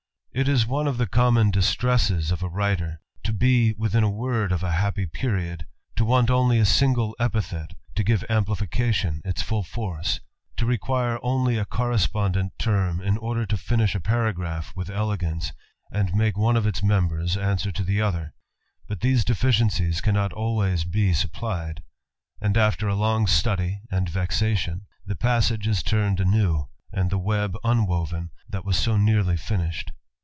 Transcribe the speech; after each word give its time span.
It 0.33 0.47
is 0.47 0.65
one 0.65 0.87
of 0.87 0.97
the 0.97 1.07
common 1.07 1.51
distresses 1.51 2.31
of 2.31 2.41
a 2.41 2.47
writer, 2.47 3.01
to 3.25 3.33
Ix 3.37 3.77
within 3.77 4.01
a 4.01 4.09
word 4.09 4.53
of 4.53 4.63
a 4.63 4.71
happy 4.71 5.05
period, 5.05 5.65
to 5.97 6.05
want 6.05 6.29
only 6.31 6.57
a 6.57 6.61
singl 6.63 7.13
epithet 7.19 7.73
to 7.95 8.03
give 8.05 8.23
amplification 8.29 9.21
its 9.25 9.41
full 9.41 9.61
force, 9.65 10.21
to 10.55 10.65
require 10.65 11.19
only 11.21 11.55
J 11.55 11.65
correspondent 11.65 12.57
term 12.57 13.01
in 13.01 13.17
order 13.17 13.45
to 13.45 13.57
finish 13.57 13.93
a 13.93 13.99
paragraph 13.99 14.73
witl 14.73 14.89
elegance, 14.91 15.51
and 15.91 16.13
make 16.15 16.37
one 16.37 16.55
of 16.55 16.65
its 16.65 16.81
members 16.81 17.35
answer 17.35 17.73
to 17.73 17.83
the 17.83 17.97
othel 17.99 18.31
but 18.87 19.01
these 19.01 19.25
deficiencies 19.25 19.99
cannot 19.99 20.31
always 20.31 20.85
be 20.85 21.11
supplied: 21.11 21.83
and 22.39 22.55
aft£ 22.55 22.79
THE 22.79 22.87
ADVENTURER. 22.87 22.89
271 22.91 22.97
a 22.97 23.01
long 23.01 23.27
study 23.27 23.81
and 23.91 24.07
vexation, 24.07 24.85
the 25.05 25.15
passage 25.17 25.67
is 25.67 25.83
turned 25.83 26.21
anew, 26.21 26.69
and 26.89 27.09
the 27.09 27.17
web 27.19 27.57
unwoven 27.65 28.29
that 28.47 28.63
was 28.63 28.77
so 28.77 28.95
nearly 28.95 29.35
finished. 29.35 29.91